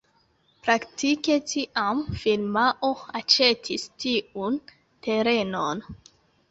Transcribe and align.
Praktike 0.67 1.35
tiam 1.51 2.01
firmao 2.23 2.91
aĉetis 3.21 3.87
tiun 4.07 4.61
terenon. 5.09 5.89